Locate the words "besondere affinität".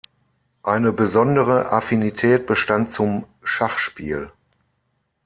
0.93-2.47